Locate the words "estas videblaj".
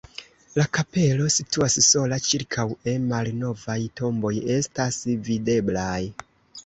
4.57-5.99